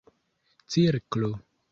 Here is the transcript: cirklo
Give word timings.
cirklo 0.71 1.29